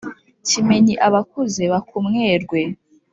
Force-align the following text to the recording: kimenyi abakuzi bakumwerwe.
kimenyi 0.47 0.93
abakuzi 1.07 1.63
bakumwerwe. 1.73 2.61